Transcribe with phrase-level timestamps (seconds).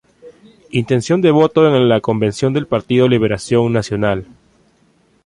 [0.71, 4.25] Intención de voto en la convención del Partido Liberación Nacional